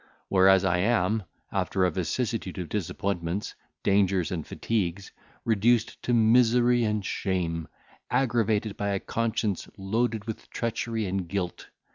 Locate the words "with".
10.25-10.49